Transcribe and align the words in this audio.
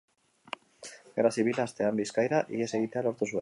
Gerra 1.17 1.31
Zibila 1.35 1.67
hastean 1.67 2.01
Bizkaira 2.01 2.41
ihes 2.57 2.71
egitea 2.81 3.07
lortu 3.09 3.23
zuen. 3.25 3.29